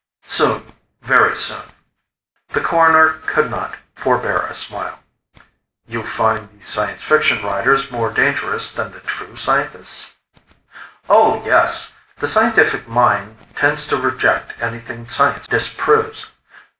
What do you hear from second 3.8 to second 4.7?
forebear a